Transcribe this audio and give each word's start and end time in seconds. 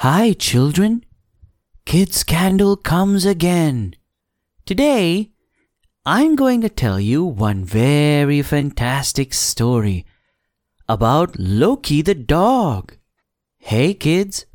Hi, 0.00 0.32
children. 0.32 1.04
Kids 1.84 2.24
Candle 2.24 2.74
comes 2.74 3.26
again. 3.26 3.96
Today, 4.64 5.32
I'm 6.06 6.36
going 6.36 6.62
to 6.62 6.70
tell 6.70 6.98
you 6.98 7.22
one 7.22 7.66
very 7.66 8.40
fantastic 8.40 9.34
story 9.34 10.06
about 10.88 11.38
Loki 11.38 12.00
the 12.00 12.14
dog. 12.14 12.96
Hey, 13.58 13.92
kids, 13.92 14.46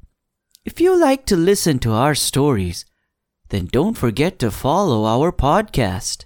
if 0.66 0.81
you 0.81 1.00
like 1.00 1.27
to 1.27 1.36
listen 1.38 1.77
to 1.77 1.91
our 1.91 2.16
stories, 2.16 2.84
then 3.50 3.68
don't 3.68 3.93
forget 3.93 4.39
to 4.39 4.50
follow 4.50 5.05
our 5.05 5.32
podcast. 5.32 6.25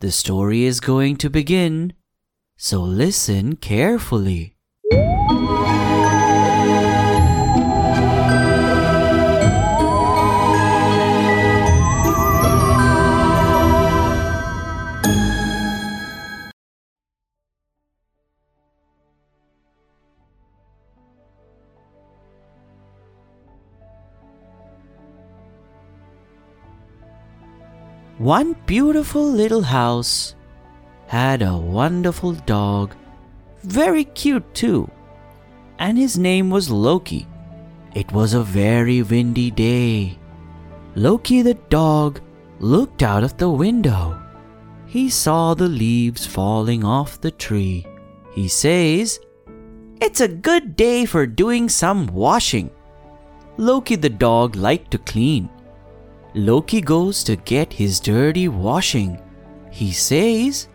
The 0.00 0.12
story 0.12 0.64
is 0.64 0.80
going 0.80 1.16
to 1.16 1.30
begin, 1.30 1.94
so 2.58 2.82
listen 2.82 3.56
carefully. 3.56 4.58
One 28.20 28.54
beautiful 28.66 29.24
little 29.24 29.62
house 29.62 30.34
had 31.06 31.40
a 31.40 31.56
wonderful 31.56 32.34
dog, 32.34 32.94
very 33.62 34.04
cute 34.04 34.52
too, 34.52 34.90
and 35.78 35.96
his 35.96 36.18
name 36.18 36.50
was 36.50 36.68
Loki. 36.68 37.26
It 37.94 38.12
was 38.12 38.34
a 38.34 38.42
very 38.42 39.00
windy 39.00 39.50
day. 39.50 40.18
Loki 40.96 41.40
the 41.40 41.54
dog 41.70 42.20
looked 42.58 43.02
out 43.02 43.24
of 43.24 43.38
the 43.38 43.48
window. 43.48 44.20
He 44.84 45.08
saw 45.08 45.54
the 45.54 45.68
leaves 45.68 46.26
falling 46.26 46.84
off 46.84 47.22
the 47.22 47.30
tree. 47.30 47.86
He 48.34 48.48
says, 48.48 49.18
It's 49.98 50.20
a 50.20 50.28
good 50.28 50.76
day 50.76 51.06
for 51.06 51.26
doing 51.26 51.70
some 51.70 52.06
washing. 52.08 52.70
Loki 53.56 53.96
the 53.96 54.10
dog 54.10 54.56
liked 54.56 54.90
to 54.90 54.98
clean. 54.98 55.48
Loki 56.34 56.80
goes 56.80 57.24
to 57.24 57.36
get 57.36 57.72
his 57.72 57.98
dirty 57.98 58.46
washing. 58.46 59.20
He 59.70 59.92
says, 59.92 60.68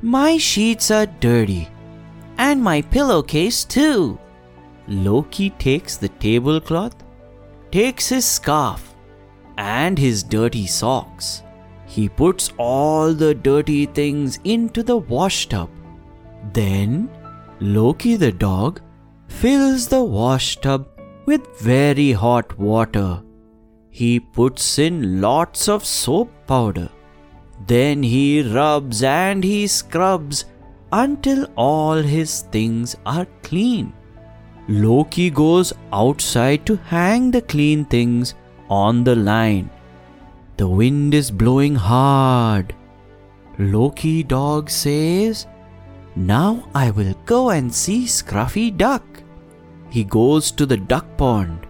My 0.00 0.38
sheets 0.38 0.90
are 0.90 1.06
dirty, 1.06 1.68
and 2.38 2.62
my 2.62 2.80
pillowcase 2.80 3.64
too. 3.64 4.18
Loki 4.88 5.50
takes 5.50 5.96
the 5.96 6.08
tablecloth, 6.08 6.96
takes 7.70 8.08
his 8.08 8.24
scarf, 8.24 8.94
and 9.58 9.98
his 9.98 10.22
dirty 10.22 10.66
socks. 10.66 11.42
He 11.86 12.08
puts 12.08 12.52
all 12.56 13.12
the 13.12 13.34
dirty 13.34 13.86
things 13.86 14.38
into 14.44 14.82
the 14.82 14.96
wash 14.96 15.48
tub. 15.48 15.70
Then, 16.52 17.10
Loki 17.60 18.16
the 18.16 18.32
dog 18.32 18.80
fills 19.28 19.88
the 19.88 20.02
wash 20.02 20.56
tub 20.56 20.88
with 21.26 21.60
very 21.60 22.12
hot 22.12 22.58
water 22.58 23.22
he 23.98 24.20
puts 24.20 24.64
in 24.78 25.22
lots 25.22 25.68
of 25.74 25.84
soap 25.98 26.30
powder. 26.46 26.88
Then 27.66 28.02
he 28.02 28.42
rubs 28.42 29.02
and 29.02 29.42
he 29.42 29.66
scrubs 29.66 30.44
until 30.92 31.46
all 31.56 32.02
his 32.14 32.42
things 32.56 32.94
are 33.06 33.26
clean. 33.42 33.94
Loki 34.68 35.30
goes 35.30 35.72
outside 35.92 36.66
to 36.66 36.76
hang 36.76 37.30
the 37.30 37.40
clean 37.40 37.86
things 37.86 38.34
on 38.68 39.02
the 39.02 39.16
line. 39.16 39.70
The 40.58 40.68
wind 40.68 41.14
is 41.14 41.30
blowing 41.30 41.74
hard. 41.74 42.74
Loki 43.58 44.22
dog 44.22 44.68
says, 44.68 45.46
Now 46.14 46.68
I 46.74 46.90
will 46.90 47.14
go 47.24 47.48
and 47.48 47.74
see 47.74 48.04
Scruffy 48.04 48.76
Duck. 48.76 49.22
He 49.88 50.04
goes 50.04 50.50
to 50.52 50.66
the 50.66 50.76
duck 50.76 51.06
pond. 51.16 51.66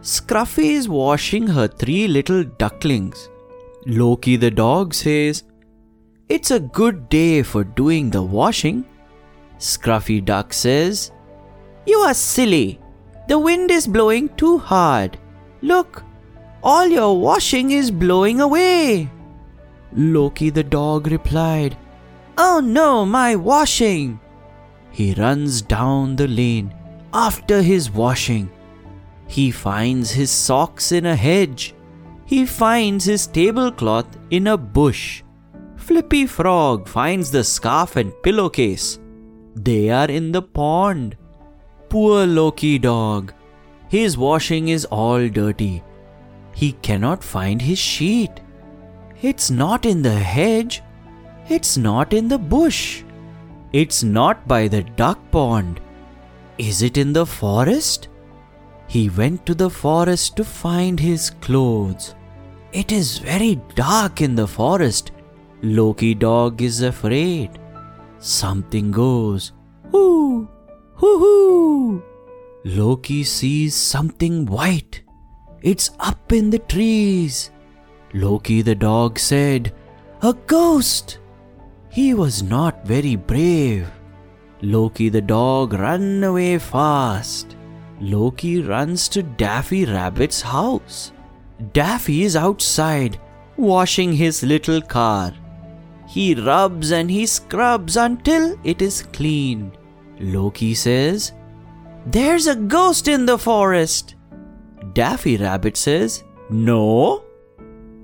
Scruffy 0.00 0.70
is 0.72 0.88
washing 0.88 1.46
her 1.46 1.66
three 1.66 2.06
little 2.06 2.44
ducklings. 2.44 3.28
Loki 3.86 4.36
the 4.36 4.50
dog 4.50 4.94
says, 4.94 5.42
It's 6.28 6.50
a 6.50 6.60
good 6.60 7.08
day 7.08 7.42
for 7.42 7.64
doing 7.64 8.10
the 8.10 8.22
washing. 8.22 8.84
Scruffy 9.58 10.24
Duck 10.24 10.52
says, 10.52 11.10
You 11.84 11.98
are 11.98 12.14
silly. 12.14 12.80
The 13.26 13.38
wind 13.38 13.70
is 13.70 13.86
blowing 13.86 14.28
too 14.36 14.58
hard. 14.58 15.18
Look, 15.62 16.04
all 16.62 16.86
your 16.86 17.18
washing 17.18 17.72
is 17.72 17.90
blowing 17.90 18.40
away. 18.40 19.10
Loki 19.92 20.50
the 20.50 20.62
dog 20.62 21.08
replied, 21.08 21.76
Oh 22.36 22.60
no, 22.60 23.04
my 23.04 23.34
washing! 23.34 24.20
He 24.90 25.12
runs 25.14 25.60
down 25.60 26.14
the 26.14 26.28
lane 26.28 26.72
after 27.12 27.62
his 27.62 27.90
washing. 27.90 28.48
He 29.28 29.50
finds 29.50 30.10
his 30.10 30.30
socks 30.30 30.90
in 30.90 31.06
a 31.06 31.14
hedge. 31.14 31.74
He 32.24 32.44
finds 32.46 33.04
his 33.04 33.26
tablecloth 33.26 34.18
in 34.30 34.48
a 34.48 34.56
bush. 34.56 35.22
Flippy 35.76 36.26
Frog 36.26 36.88
finds 36.88 37.30
the 37.30 37.44
scarf 37.44 37.96
and 37.96 38.12
pillowcase. 38.22 38.98
They 39.54 39.90
are 39.90 40.10
in 40.10 40.32
the 40.32 40.42
pond. 40.42 41.16
Poor 41.88 42.26
Loki 42.26 42.78
dog. 42.78 43.32
His 43.88 44.18
washing 44.18 44.68
is 44.68 44.84
all 44.86 45.28
dirty. 45.28 45.82
He 46.54 46.72
cannot 46.72 47.22
find 47.22 47.62
his 47.62 47.78
sheet. 47.78 48.40
It's 49.22 49.50
not 49.50 49.86
in 49.86 50.02
the 50.02 50.18
hedge. 50.18 50.82
It's 51.48 51.76
not 51.76 52.12
in 52.12 52.28
the 52.28 52.38
bush. 52.38 53.02
It's 53.72 54.02
not 54.02 54.46
by 54.48 54.68
the 54.68 54.82
duck 54.82 55.18
pond. 55.30 55.80
Is 56.58 56.82
it 56.82 56.96
in 56.96 57.12
the 57.12 57.26
forest? 57.26 58.08
He 58.88 59.10
went 59.10 59.44
to 59.44 59.54
the 59.54 59.68
forest 59.68 60.36
to 60.36 60.44
find 60.44 60.98
his 60.98 61.30
clothes. 61.42 62.14
It 62.72 62.90
is 62.90 63.18
very 63.18 63.56
dark 63.74 64.22
in 64.22 64.34
the 64.34 64.46
forest. 64.48 65.12
Loki 65.62 66.14
dog 66.14 66.62
is 66.62 66.80
afraid. 66.80 67.58
Something 68.18 68.90
goes, 68.90 69.52
hoo, 69.90 70.48
hoo, 70.94 71.18
hoo. 71.18 72.02
Loki 72.64 73.24
sees 73.24 73.74
something 73.74 74.46
white. 74.46 75.02
It's 75.62 75.90
up 76.00 76.32
in 76.32 76.48
the 76.48 76.58
trees. 76.58 77.50
Loki 78.14 78.62
the 78.62 78.74
dog 78.74 79.18
said, 79.18 79.74
A 80.22 80.32
ghost! 80.46 81.18
He 81.90 82.14
was 82.14 82.42
not 82.42 82.86
very 82.86 83.16
brave. 83.16 83.90
Loki 84.62 85.10
the 85.10 85.20
dog 85.20 85.74
ran 85.74 86.24
away 86.24 86.58
fast. 86.58 87.57
Loki 88.00 88.62
runs 88.62 89.08
to 89.08 89.22
Daffy 89.22 89.84
Rabbit's 89.84 90.40
house. 90.40 91.12
Daffy 91.72 92.22
is 92.22 92.36
outside, 92.36 93.20
washing 93.56 94.12
his 94.12 94.42
little 94.42 94.80
car. 94.80 95.32
He 96.06 96.34
rubs 96.34 96.92
and 96.92 97.10
he 97.10 97.26
scrubs 97.26 97.96
until 97.96 98.58
it 98.64 98.80
is 98.80 99.02
clean. 99.02 99.72
Loki 100.20 100.74
says, 100.74 101.32
There's 102.06 102.46
a 102.46 102.56
ghost 102.56 103.08
in 103.08 103.26
the 103.26 103.38
forest. 103.38 104.14
Daffy 104.94 105.36
Rabbit 105.36 105.76
says, 105.76 106.24
No. 106.50 107.24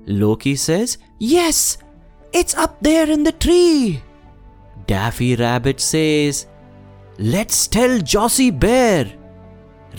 Loki 0.05 0.55
says, 0.55 0.97
Yes, 1.19 1.77
it's 2.33 2.53
up 2.55 2.77
there 2.81 3.09
in 3.09 3.23
the 3.23 3.31
tree. 3.31 4.01
Daffy 4.87 5.35
Rabbit 5.35 5.79
says, 5.79 6.47
Let's 7.17 7.67
tell 7.67 7.99
Jossie 7.99 8.57
Bear. 8.57 9.11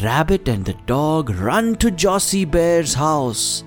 Rabbit 0.02 0.48
and 0.48 0.64
the 0.64 0.74
dog 0.86 1.30
run 1.30 1.76
to 1.76 1.90
Jossie 1.90 2.50
Bear's 2.50 2.94
house. 2.94 3.64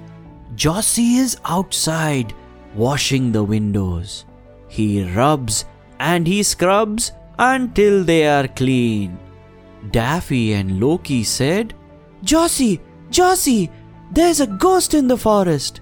Jossie 0.55 1.17
is 1.17 1.37
outside 1.45 2.33
washing 2.75 3.31
the 3.31 3.43
windows. 3.43 4.25
He 4.67 5.03
rubs 5.13 5.65
and 5.99 6.27
he 6.27 6.43
scrubs 6.43 7.11
until 7.37 8.03
they 8.03 8.27
are 8.27 8.47
clean. 8.47 9.17
Daffy 9.91 10.53
and 10.53 10.79
Loki 10.79 11.23
said, 11.23 11.73
Jossie, 12.23 12.79
Jossie, 13.09 13.69
there's 14.11 14.39
a 14.39 14.47
ghost 14.47 14.93
in 14.93 15.07
the 15.07 15.17
forest. 15.17 15.81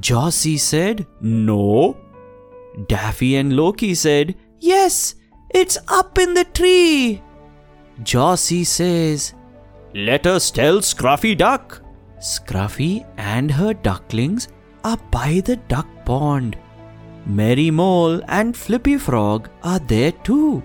Jossie 0.00 0.58
said, 0.58 1.06
No. 1.20 1.96
Daffy 2.88 3.36
and 3.36 3.54
Loki 3.54 3.94
said, 3.94 4.36
Yes, 4.60 5.14
it's 5.50 5.78
up 5.88 6.18
in 6.18 6.34
the 6.34 6.44
tree. 6.44 7.22
Jossie 8.02 8.66
says, 8.66 9.34
let 9.94 10.26
us 10.26 10.50
tell 10.50 10.78
Scruffy 10.78 11.36
Duck. 11.36 11.82
Scruffy 12.18 13.06
and 13.16 13.50
her 13.50 13.72
ducklings 13.74 14.48
are 14.84 14.98
by 15.10 15.40
the 15.44 15.56
duck 15.56 15.86
pond. 16.04 16.56
Merry 17.26 17.70
Mole 17.70 18.22
and 18.28 18.56
Flippy 18.56 18.96
Frog 18.96 19.48
are 19.62 19.78
there 19.78 20.12
too. 20.12 20.62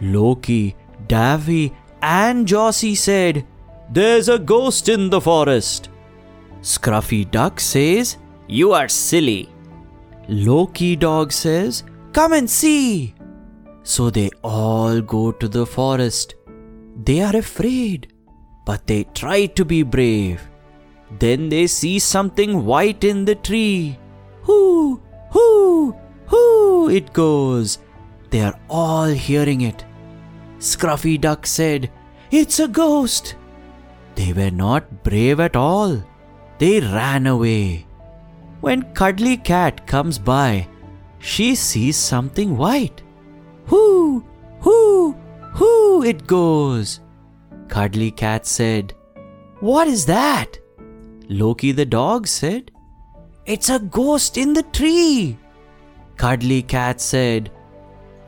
Loki, 0.00 0.74
Davy, 1.06 1.72
and 2.00 2.46
Jossie 2.46 2.96
said, 2.96 3.46
There's 3.90 4.28
a 4.28 4.38
ghost 4.38 4.88
in 4.88 5.10
the 5.10 5.20
forest. 5.20 5.90
Scruffy 6.60 7.30
Duck 7.30 7.60
says, 7.60 8.16
You 8.48 8.72
are 8.72 8.88
silly. 8.88 9.48
Loki 10.28 10.96
Dog 10.96 11.32
says, 11.32 11.84
Come 12.12 12.32
and 12.32 12.48
see. 12.48 13.14
So 13.82 14.10
they 14.10 14.30
all 14.42 15.00
go 15.00 15.32
to 15.32 15.48
the 15.48 15.66
forest. 15.66 16.34
They 17.04 17.20
are 17.20 17.36
afraid, 17.36 18.12
but 18.64 18.86
they 18.86 19.04
try 19.14 19.46
to 19.46 19.64
be 19.64 19.82
brave. 19.82 20.40
Then 21.18 21.48
they 21.48 21.66
see 21.66 21.98
something 21.98 22.64
white 22.64 23.04
in 23.04 23.24
the 23.24 23.34
tree. 23.34 23.98
Hoo, 24.42 25.00
hoo, 25.30 25.94
hoo, 26.26 26.88
it 26.88 27.12
goes. 27.12 27.78
They 28.30 28.40
are 28.40 28.58
all 28.70 29.06
hearing 29.06 29.60
it. 29.62 29.84
Scruffy 30.58 31.20
Duck 31.20 31.46
said, 31.46 31.90
It's 32.30 32.60
a 32.60 32.68
ghost. 32.68 33.36
They 34.14 34.32
were 34.32 34.50
not 34.50 35.02
brave 35.02 35.40
at 35.40 35.56
all. 35.56 36.02
They 36.58 36.80
ran 36.80 37.26
away. 37.26 37.86
When 38.60 38.94
Cuddly 38.94 39.36
Cat 39.36 39.86
comes 39.86 40.18
by, 40.18 40.68
she 41.18 41.54
sees 41.54 41.96
something 41.96 42.56
white. 42.56 43.02
Hoo, 43.66 44.24
hoo, 44.60 45.12
hoo, 45.54 46.02
it 46.04 46.26
goes. 46.26 47.00
Cuddly 47.72 48.10
Cat 48.10 48.44
said, 48.44 48.92
What 49.60 49.88
is 49.88 50.04
that? 50.04 50.58
Loki 51.30 51.72
the 51.72 51.86
dog 51.86 52.26
said, 52.26 52.70
It's 53.46 53.70
a 53.70 53.78
ghost 53.78 54.36
in 54.36 54.52
the 54.52 54.62
tree. 54.62 55.38
Cuddly 56.18 56.60
Cat 56.60 57.00
said, 57.00 57.50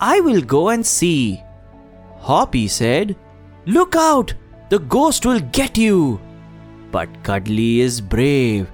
I 0.00 0.20
will 0.20 0.40
go 0.40 0.70
and 0.70 0.86
see. 0.86 1.42
Hoppy 2.20 2.66
said, 2.68 3.16
Look 3.66 3.94
out! 3.94 4.32
The 4.70 4.78
ghost 4.78 5.26
will 5.26 5.40
get 5.40 5.76
you! 5.76 6.18
But 6.90 7.22
Cuddly 7.22 7.80
is 7.80 8.00
brave. 8.00 8.72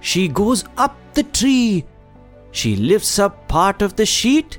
She 0.00 0.28
goes 0.28 0.66
up 0.76 0.98
the 1.14 1.22
tree. 1.22 1.86
She 2.50 2.76
lifts 2.76 3.18
up 3.18 3.48
part 3.48 3.80
of 3.80 3.96
the 3.96 4.04
sheet. 4.04 4.58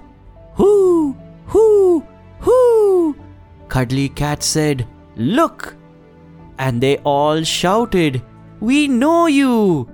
Hoo! 0.56 1.16
Hoo! 1.46 2.04
Hoo! 2.40 3.16
Cuddly 3.68 4.10
Cat 4.10 4.42
said, 4.42 4.88
Look! 5.16 5.76
And 6.58 6.82
they 6.82 6.98
all 7.00 7.44
shouted, 7.44 8.22
We 8.60 8.88
know 8.88 9.28
you! 9.28 9.90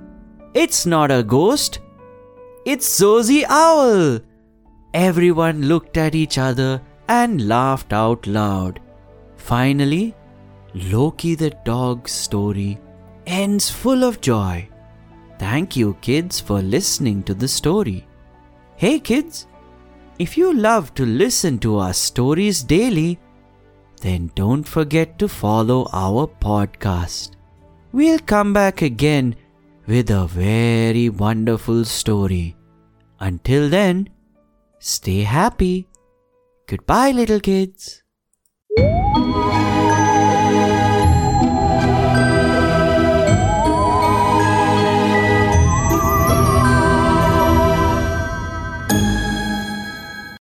It's 0.53 0.85
not 0.85 1.11
a 1.11 1.23
ghost. 1.23 1.79
It's 2.65 2.99
Zozy 2.99 3.43
Owl! 3.47 4.19
Everyone 4.93 5.63
looked 5.63 5.97
at 5.97 6.15
each 6.15 6.37
other 6.37 6.81
and 7.07 7.47
laughed 7.47 7.93
out 7.93 8.25
loud. 8.27 8.79
Finally, 9.35 10.15
Loki 10.73 11.35
the 11.35 11.51
dog's 11.63 12.11
story 12.11 12.79
ends 13.25 13.69
full 13.69 14.03
of 14.03 14.21
joy. 14.21 14.67
Thank 15.39 15.75
you, 15.75 15.95
kids, 16.01 16.39
for 16.39 16.61
listening 16.61 17.23
to 17.23 17.33
the 17.33 17.47
story. 17.47 18.07
Hey, 18.75 18.99
kids, 18.99 19.47
if 20.19 20.37
you 20.37 20.53
love 20.53 20.93
to 20.95 21.05
listen 21.05 21.59
to 21.59 21.77
our 21.77 21.93
stories 21.93 22.63
daily, 22.63 23.19
then 24.01 24.31
don't 24.35 24.63
forget 24.63 25.17
to 25.19 25.27
follow 25.27 25.87
our 25.93 26.27
podcast. 26.27 27.31
We'll 27.91 28.19
come 28.19 28.53
back 28.53 28.81
again 28.81 29.35
with 29.87 30.09
a 30.09 30.27
very 30.27 31.09
wonderful 31.09 31.85
story. 31.85 32.55
Until 33.19 33.69
then, 33.69 34.09
stay 34.79 35.21
happy. 35.21 35.87
Goodbye, 36.67 37.11
little 37.11 37.39
kids. 37.39 38.03